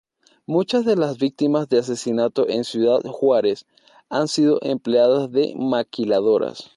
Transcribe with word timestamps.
Muchas 0.47 0.83
de 0.83 0.95
las 0.95 1.19
víctimas 1.19 1.69
de 1.69 1.77
asesinato 1.77 2.49
en 2.49 2.63
Ciudad 2.63 3.03
Juárez 3.03 3.67
han 4.09 4.27
sido 4.27 4.57
empleadas 4.63 5.29
de 5.31 5.53
maquiladoras. 5.55 6.69